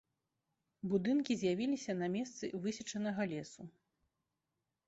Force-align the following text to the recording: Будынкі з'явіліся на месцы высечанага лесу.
Будынкі 0.93 1.31
з'явіліся 1.41 1.95
на 2.01 2.07
месцы 2.15 2.45
высечанага 2.65 3.29
лесу. 3.35 3.63